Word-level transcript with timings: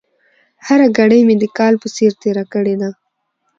هره 0.65 0.87
ګړۍ 0.97 1.21
مې 1.27 1.35
د 1.41 1.43
کال 1.57 1.73
په 1.81 1.87
څېر 1.95 2.11
تېره 2.21 2.43
کړې 2.53 2.75
ده. 2.81 2.89